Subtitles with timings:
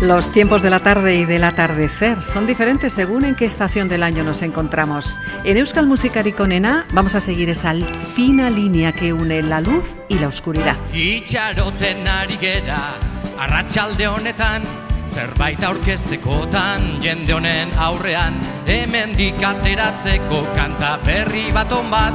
[0.00, 4.02] Los tiempos de la tarde y del atardecer son diferentes según en qué estación del
[4.02, 5.20] año nos encontramos.
[5.44, 7.74] En Euskal Musica onena, vamos a seguir esa
[8.14, 10.74] fina línea que une la luz y la oscuridad.
[10.94, 12.38] Itxaroten ari
[13.38, 14.62] arratxalde honetan,
[15.06, 18.32] zerbait aurkeztekotan, jende honen aurrean,
[18.66, 22.14] hemen dikateratzeko kanta berri bat onbat,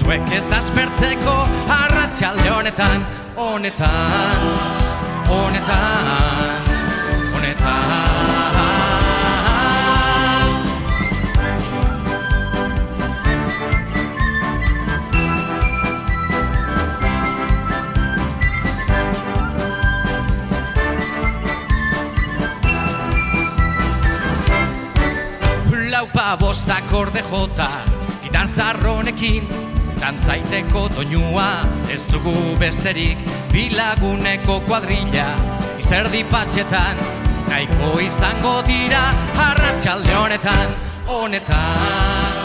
[0.00, 3.04] zuek ez aspertzeko, arratxalde honetan,
[3.36, 4.40] honetan,
[5.28, 6.41] honetan.
[26.36, 27.68] bostak orde jota
[28.22, 29.44] Gitan zarronekin
[30.26, 31.46] zaiteko doinua
[31.92, 33.18] Ez dugu besterik
[33.52, 35.26] Bilaguneko kuadrilla
[35.78, 36.98] Izerdi patxetan
[37.48, 39.02] Naiko izango dira
[39.36, 40.74] harratxalde honetan
[41.10, 42.40] Honetan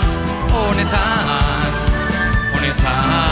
[0.52, 1.34] Honetan
[2.54, 3.27] Honetan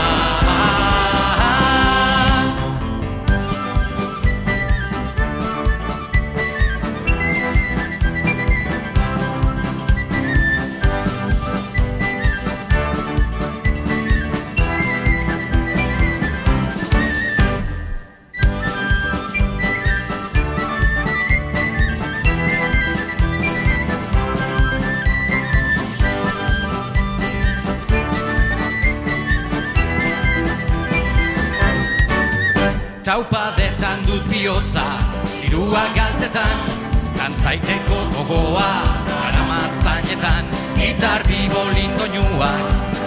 [33.05, 34.85] taupadetan dut bihotza
[35.45, 36.57] Irua galtzetan,
[37.19, 38.71] kantzaiteko gogoa
[39.27, 40.45] Aramat zainetan,
[40.79, 42.51] gitar bibo lindo nioa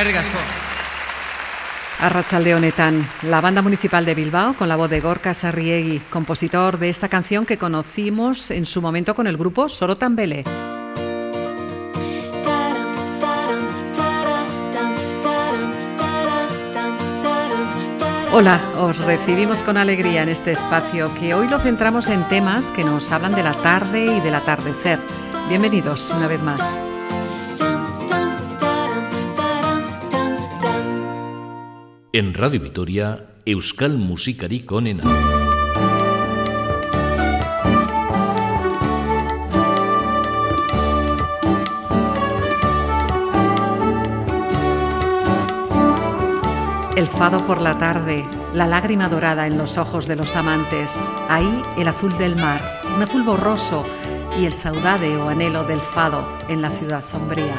[0.08, 0.34] Eskerrik
[3.30, 7.46] la banda municipal de Bilbao, con la voz de Gorka Sarriegi, compositor de esta canción
[7.46, 10.18] que conocimos en su momento con el grupo Sorotan
[18.36, 22.84] Hola, os recibimos con alegría en este espacio que hoy lo centramos en temas que
[22.84, 25.00] nos hablan de la tarde y del atardecer.
[25.48, 26.78] Bienvenidos una vez más.
[32.16, 35.02] En Radio Vitoria, Euskal Musikari Konena.
[46.96, 50.96] El fado por la tarde, la lágrima dorada en los ojos de los amantes,
[51.30, 52.62] ahí el azul del mar,
[52.96, 53.84] un azul borroso
[54.40, 57.56] y el saudade o anhelo del fado en la ciudad sombría.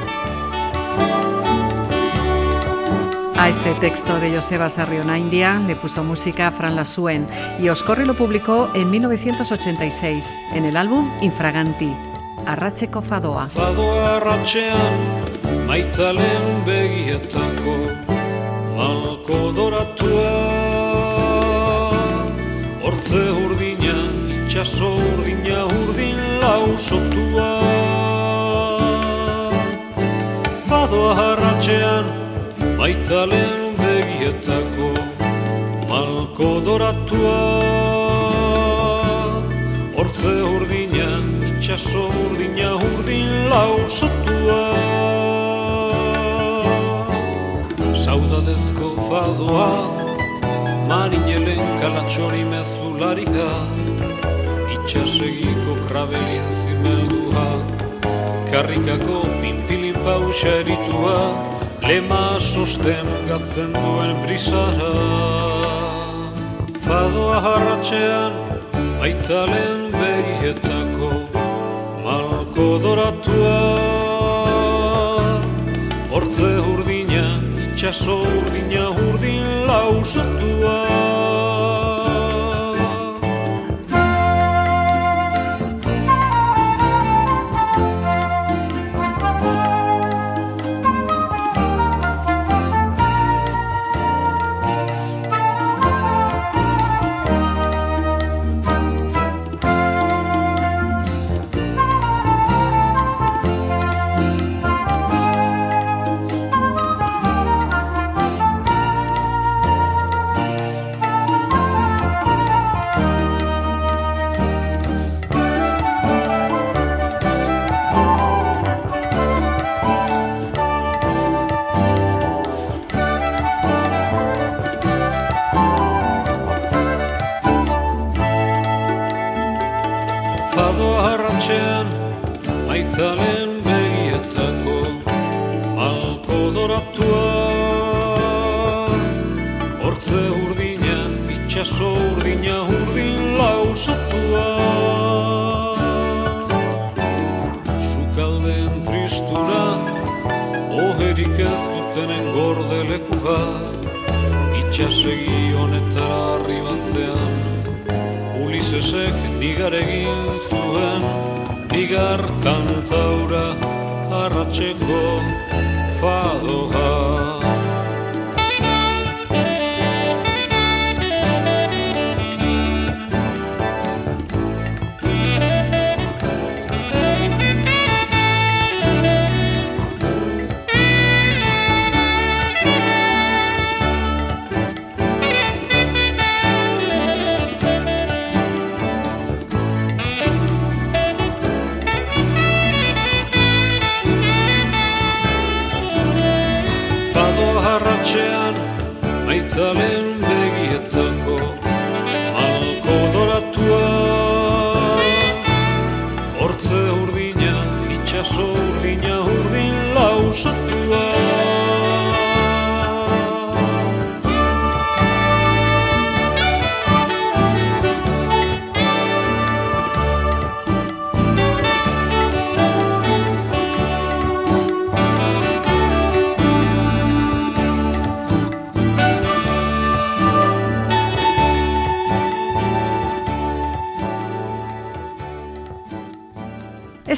[3.45, 7.29] A este texto de Joseba Sarriona India le puso música Fran Lasuen
[7.61, 11.93] y Oscorri lo publicó en 1986 en el álbum Infraganti,
[12.47, 13.49] Arracheco Fadoa.
[13.49, 17.93] Fadoa arrachean, maitalen begietako
[18.79, 20.35] malko doratua
[22.83, 23.99] hortze urdina
[24.47, 24.89] itxaso
[25.19, 27.61] urdina urdin lausotua
[30.67, 32.24] Fadoa arratxean
[32.85, 34.89] maitalen begietako
[35.89, 37.39] malko doratua
[39.95, 41.07] hortze urdina
[41.51, 44.59] itxaso urdina urdin lausotua
[48.05, 49.71] saudadezko fadoa
[50.93, 53.49] marinelen kalatxori mezularika
[54.77, 57.49] itxasegiko krabelien zimeldua
[58.53, 61.19] karrikako pintilin pausa eritua
[61.89, 64.93] Lema sosten gatzen duen brisara
[66.87, 68.33] Fadoa harratxean
[69.05, 71.11] Aitalen behietako
[72.07, 73.61] Malko doratua
[76.15, 77.27] Hortze urdina
[77.69, 80.77] Itxaso urdina urdin lausatua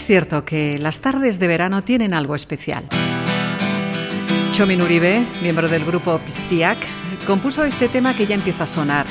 [0.06, 2.84] cierto que las tardes de verano tienen algo especial.
[4.52, 6.78] Chomin Uribe, miembro del grupo Pistiak,
[7.26, 9.04] compuso este tema que ya empieza a sonar.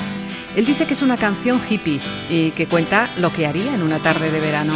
[0.55, 1.99] Él dice que es una canción hippie
[2.29, 4.75] y que cuenta lo que haría en una tarde de verano.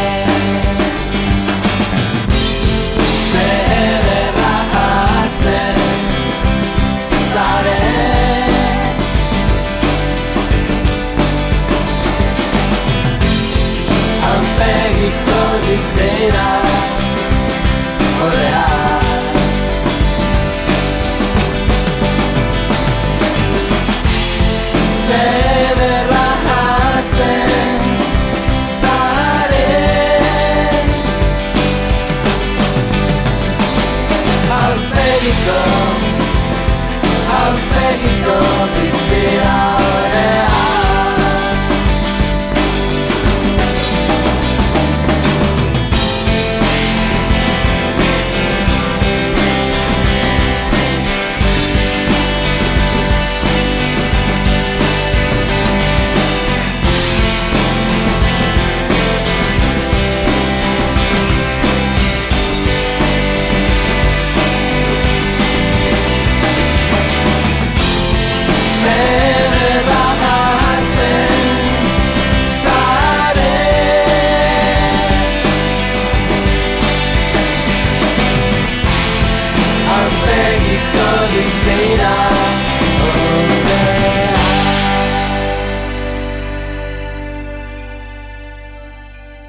[15.01, 15.43] Niko
[15.75, 16.47] izbera
[18.17, 18.65] Horea
[25.05, 27.81] Zederra jartzen
[28.81, 30.87] Zaren
[34.61, 35.59] Alperiko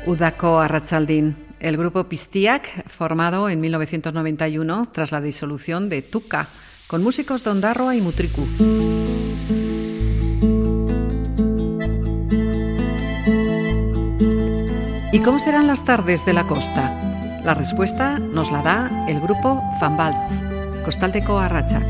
[0.07, 1.35] Udako Arrachaldín.
[1.59, 6.47] El grupo Pistiak, formado en 1991 tras la disolución de Tuca,
[6.88, 8.47] con músicos de y Mutriku.
[15.12, 17.41] ¿Y cómo serán las tardes de la costa?
[17.45, 19.97] La respuesta nos la da el grupo Van
[20.85, 21.85] Kostaldeko arratsak.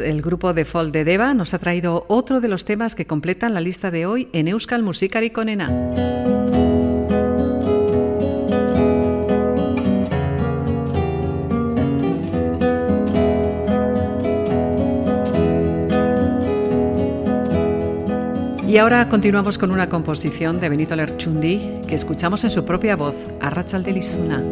[0.00, 3.54] el grupo de folk de Deva, nos ha traído otro de los temas que completan
[3.54, 5.70] la lista de hoy en Euskal Musikari Konena.
[18.66, 23.14] Y ahora continuamos con una composición de Benito Lerchundi que escuchamos en su propia voz,
[23.84, 24.42] Lisuna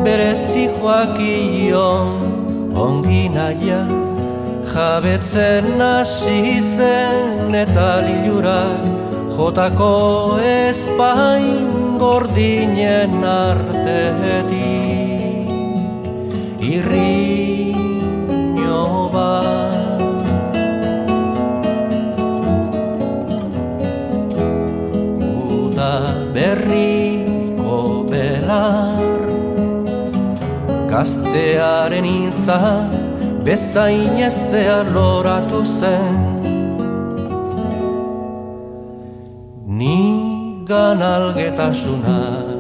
[0.04, 3.84] Berezi joakion Ongi naia
[4.72, 8.88] Jabetzen nasi zen Eta lilurak
[9.36, 14.25] Jotako ezpain Gordinen arte
[32.46, 32.90] bizitza
[33.46, 36.34] bezain ezzea loratu zen
[39.68, 42.55] Ni ganalgetasunak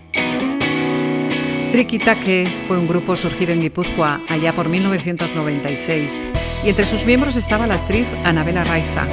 [1.72, 6.28] Trikitake fue un grupo surgido en Guipúzcoa allá por 1996
[6.66, 9.06] y entre sus miembros estaba la actriz Anabela Raiza.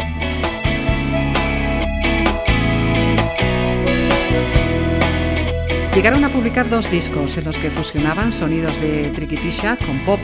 [5.95, 10.21] Llegaron a publicar dos discos en los que fusionaban sonidos de triquitisha con pop.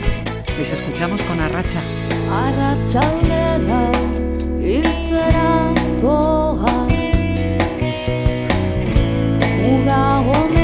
[0.59, 1.81] Les escuchamos con Arracha.
[9.97, 10.64] 那我们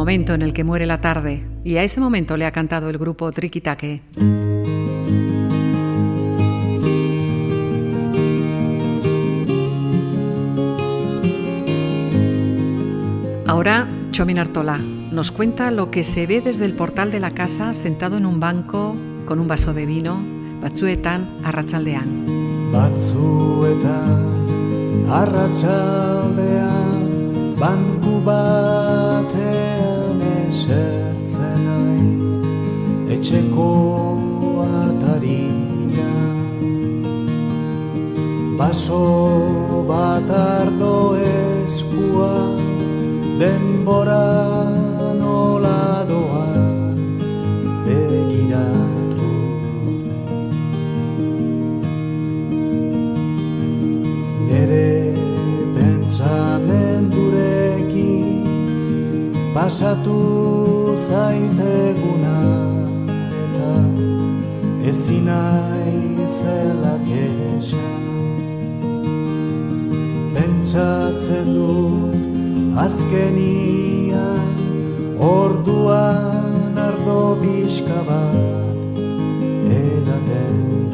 [0.00, 2.96] momento en el que muere la tarde, y a ese momento le ha cantado el
[2.96, 4.00] grupo Triquitaque.
[13.46, 14.78] Ahora Chomin Artola
[15.12, 18.40] nos cuenta lo que se ve desde el portal de la casa sentado en un
[18.40, 20.18] banco con un vaso de vino,
[20.62, 22.08] batzuetan Arrachaldean.
[30.70, 32.42] Zerzenaiz
[33.14, 33.70] etxeko
[39.90, 40.98] bat ardo
[41.30, 42.32] ezkua
[43.40, 44.78] denboran
[59.60, 60.14] pasatu
[61.08, 62.36] zaiteguna
[63.42, 63.72] eta
[64.90, 65.40] ezina
[66.26, 67.88] izela kesa
[70.36, 72.18] pentsatzen dut
[72.86, 74.24] azkenia
[75.32, 78.94] orduan ardo bizkabat
[79.80, 80.89] edaten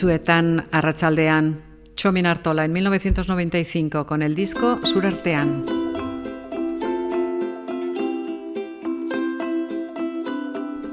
[0.00, 1.60] Suetan Arrachaldean,
[1.94, 5.62] Chomin Artola en 1995 con el disco Surartean.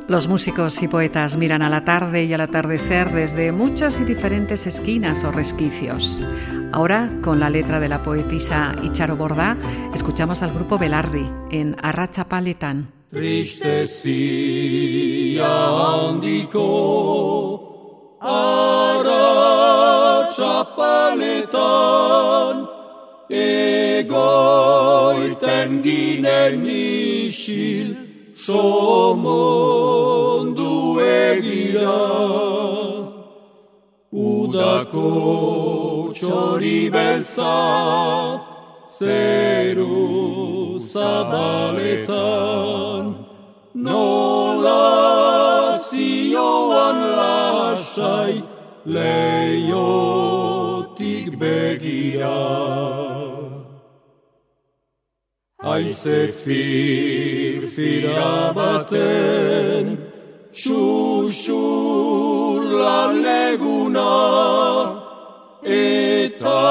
[0.09, 4.67] Los músicos y poetas miran a la tarde y al atardecer desde muchas y diferentes
[4.67, 6.19] esquinas o resquicios.
[6.73, 9.55] Ahora, con la letra de la poetisa Icharo Bordá,
[9.95, 12.25] escuchamos al grupo Belardi en Arracha
[18.19, 22.67] Ara txapanetan
[23.29, 27.95] Egoiten ginen isil
[28.33, 32.05] Somondu egira
[34.11, 36.89] Udako txori
[37.21, 37.23] seru
[38.89, 43.13] Zeru zabaletan
[43.75, 45.06] Nola
[48.87, 52.41] leiotik begira.
[55.73, 59.83] Aize fir fira baten,
[60.55, 64.15] txusur laleguna,
[65.79, 66.63] eta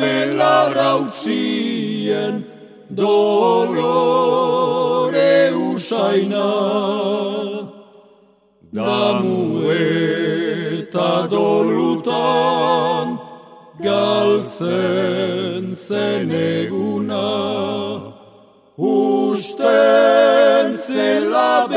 [0.00, 2.34] belarra utzien
[2.90, 5.34] dolore
[5.68, 6.52] usaina.
[8.76, 9.40] Damu
[10.96, 13.16] eta dolutan
[13.80, 17.76] galtzen zen eguna.
[18.78, 21.68] Usten zela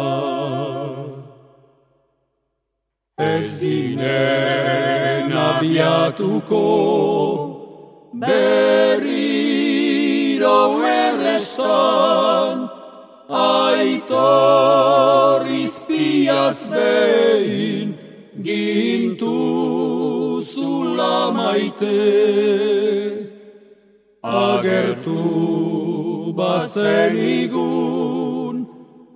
[3.17, 6.65] Ez dinen abiatuko
[8.25, 12.62] berriro errestan,
[13.39, 17.89] aitor izpiaz behin
[18.47, 19.39] gintu
[20.53, 22.07] zula maite.
[24.23, 25.21] Agertu
[26.37, 28.57] basenigun igun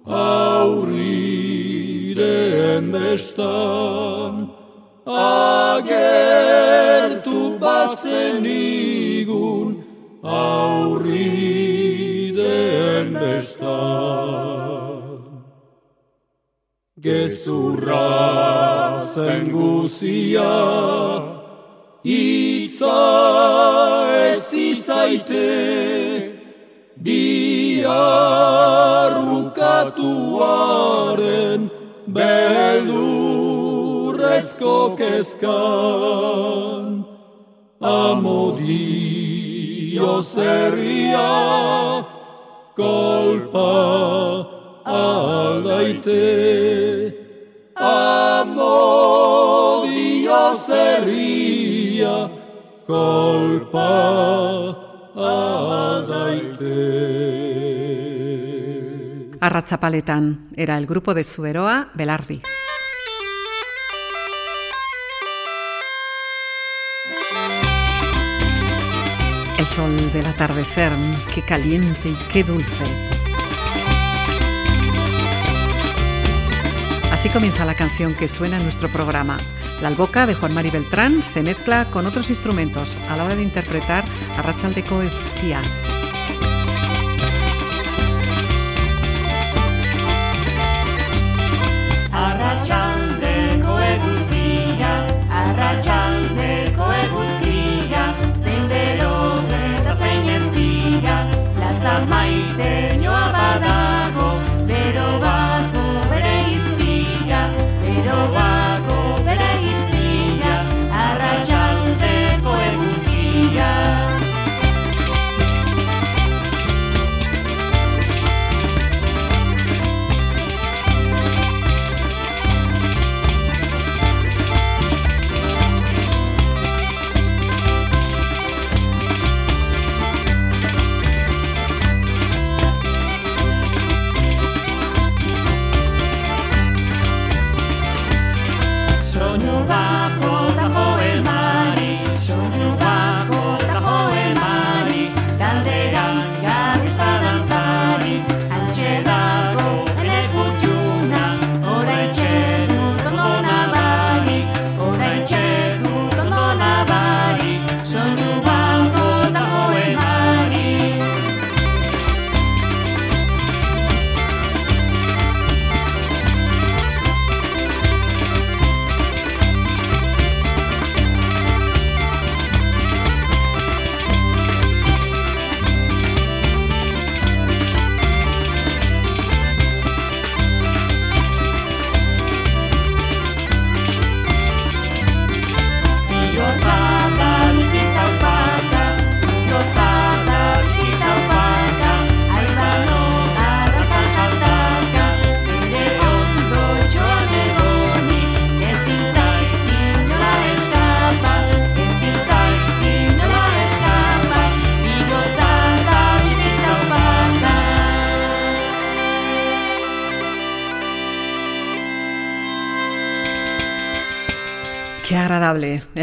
[0.04, 4.34] aurriren bestan,
[5.06, 9.70] agertu basenigun igun
[13.36, 13.80] esta
[17.00, 20.58] Gezurra zen guzia
[22.04, 23.14] Itza
[24.32, 25.56] ez izaite
[27.04, 29.14] Biar
[32.18, 36.86] Beldurrezko kezkan
[37.80, 42.08] Amodio zerriak
[42.84, 47.12] amor alaite
[47.76, 52.30] amodio zerria
[52.86, 54.76] kolpa
[55.16, 56.98] alaite
[59.40, 62.42] Arrachapaletan era el grupo de Suberoa Belardi.
[69.68, 70.92] sol del atardecer,
[71.36, 72.84] qué caliente y qué dulce.
[77.12, 79.38] Así comienza la canción que suena en nuestro programa.
[79.82, 83.44] La alboca de Juan Mari Beltrán se mezcla con otros instrumentos a la hora de
[83.44, 84.04] interpretar
[84.38, 85.62] a Rachel de Koevskia.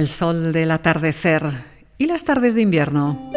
[0.05, 1.43] el sol del atardecer
[1.97, 3.31] y las tardes de invierno.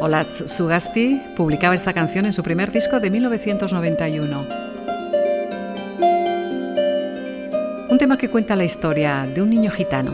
[0.00, 4.46] Olatz Sugasti publicaba esta canción en su primer disco de 1991.
[7.90, 10.10] Un tema que cuenta la historia de un niño gitano.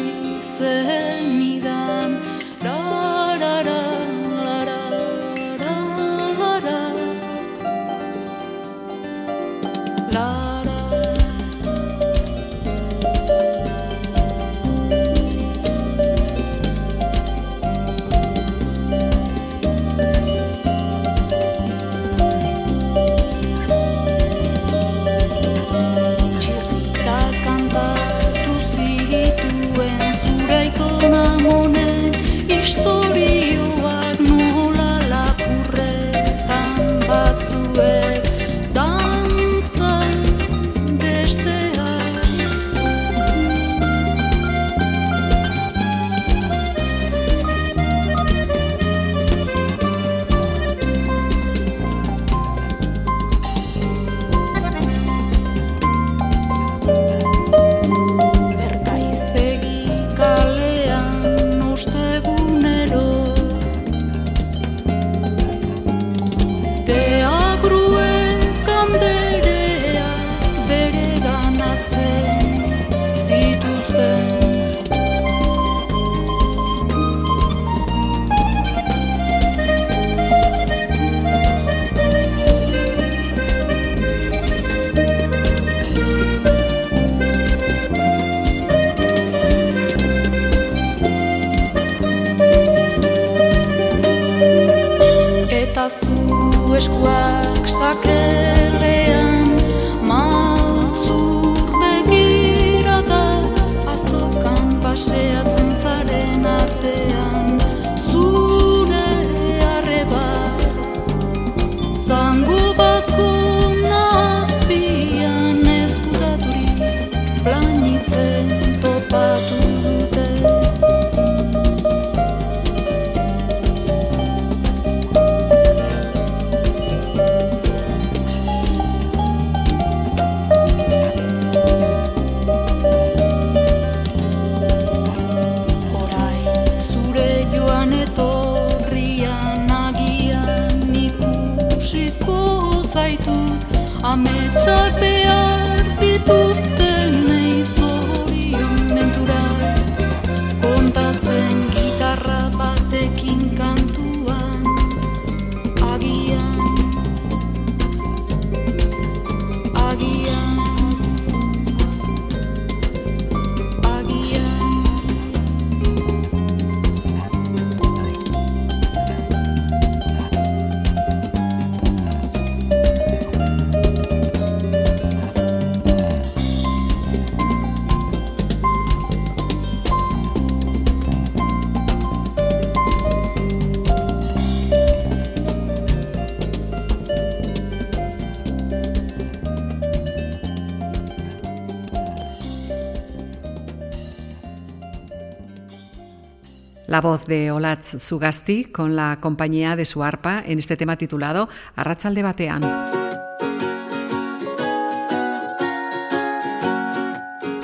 [196.93, 201.49] la voz de Olatz Sugasti con la compañía de su arpa en este tema titulado
[201.75, 202.61] Arrachal de Batean.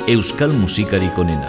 [0.08, 1.46] euskal musikari konena.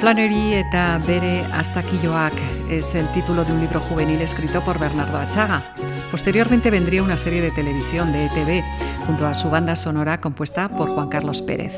[0.00, 2.34] Flannery eta bere astakilloak
[2.68, 5.72] es el título de un libro juvenil escrito por Bernardo Achaga.
[6.10, 8.62] Posteriormente vendría una serie de televisión de ETV
[9.06, 11.72] junto a su banda sonora compuesta por Juan Carlos Pérez.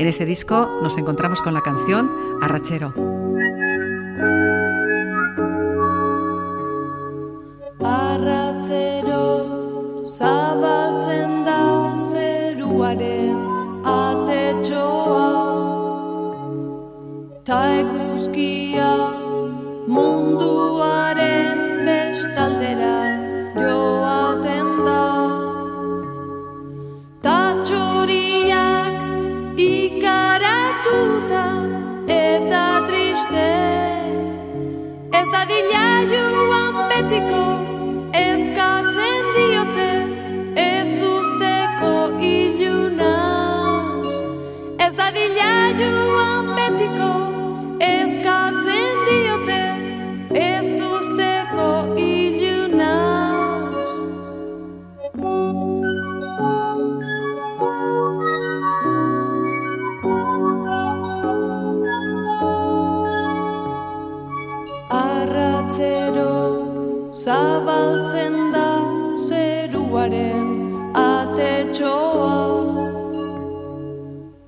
[0.00, 2.94] En ese disco nos encontramos con la canción Arrachero.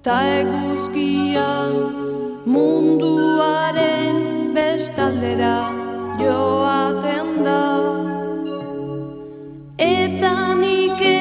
[0.07, 1.49] Ta eguzkia
[2.53, 4.19] munduaren
[4.57, 5.55] bestaldera
[6.21, 7.61] joaten da
[9.89, 11.12] Eta nike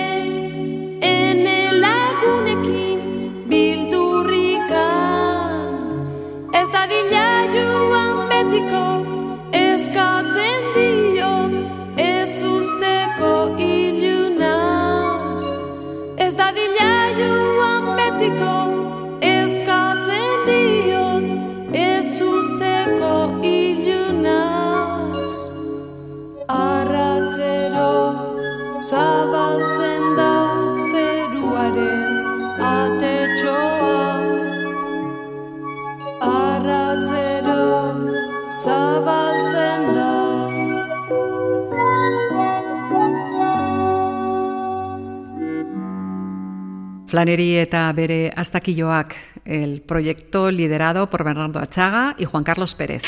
[47.12, 53.02] Flaneri eta bere aztakilloak, el proyecto liderado por Bernardo Achaga y Juan Carlos Pérez.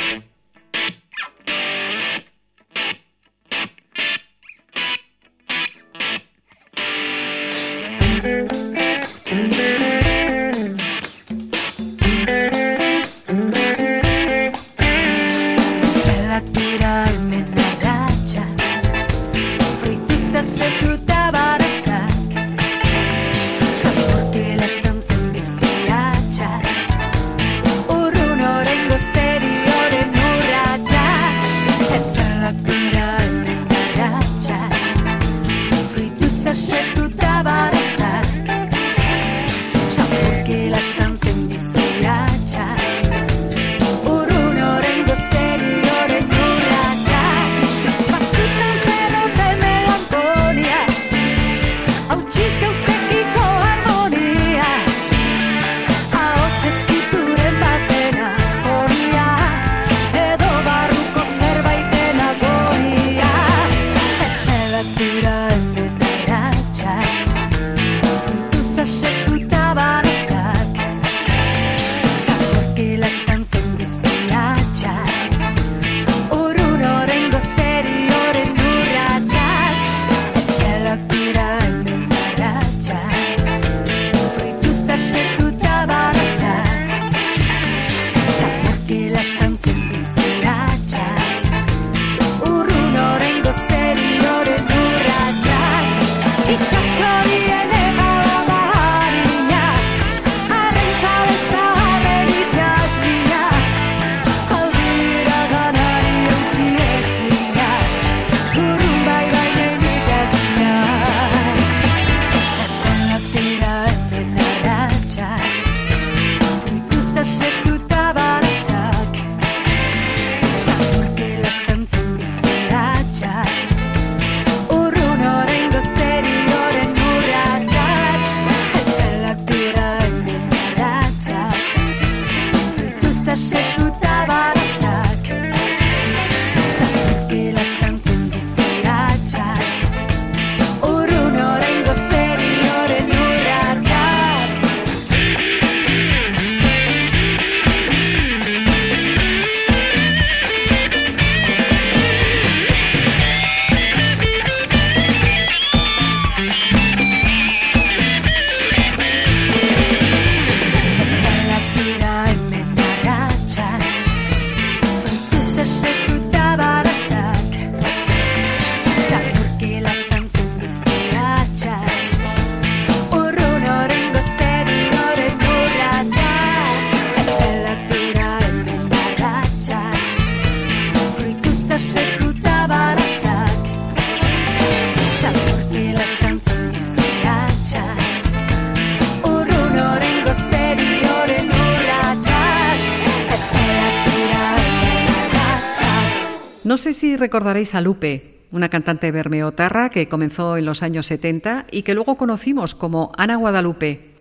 [197.17, 202.17] recordaréis a Lupe, una cantante bermeotarra que comenzó en los años 70 y que luego
[202.17, 204.11] conocimos como Ana Guadalupe.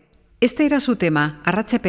[0.41, 1.81] Este era su tema, Arrache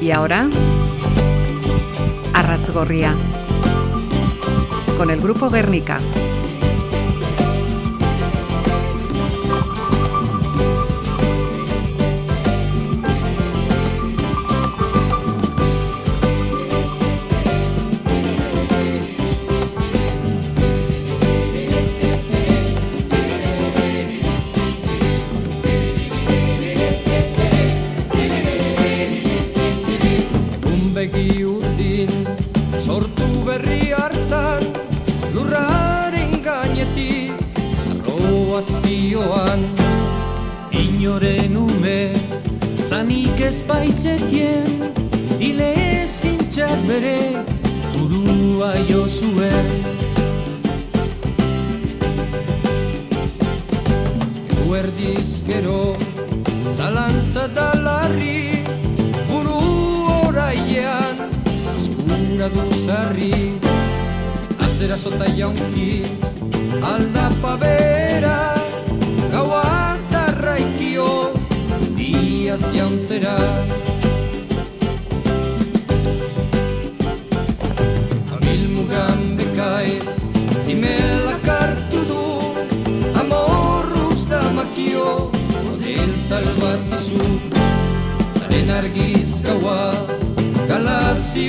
[0.00, 0.48] Y ahora,
[2.34, 3.14] Arrachgorría,
[4.96, 6.00] con el grupo Guernica.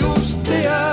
[0.01, 0.92] ustea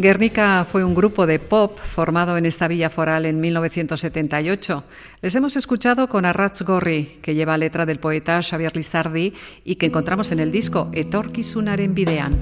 [0.00, 4.84] Guernica fue un grupo de pop formado en esta villa foral en 1978.
[5.22, 9.34] Les hemos escuchado con arrats Gorri, que lleva letra del poeta Xavier Lizardi
[9.64, 12.38] y que encontramos en el disco Etorkizunaren bidean.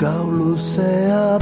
[0.00, 1.38] gau luzea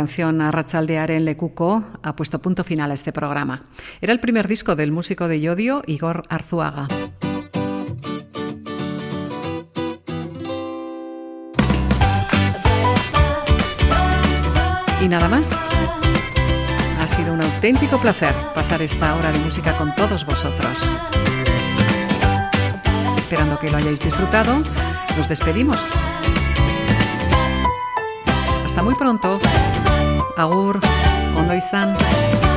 [0.00, 0.38] La canción
[1.18, 3.66] Le Cuco ha puesto punto final a este programa.
[4.00, 6.88] Era el primer disco del músico de Yodio, Igor Arzuaga.
[15.02, 15.54] Y nada más.
[16.98, 20.96] Ha sido un auténtico placer pasar esta hora de música con todos vosotros.
[23.18, 24.62] Esperando que lo hayáis disfrutado,
[25.18, 25.86] nos despedimos.
[28.64, 29.38] Hasta muy pronto.
[30.40, 30.80] Agur,
[31.36, 31.92] ondo izan.
[32.00, 32.49] Bye.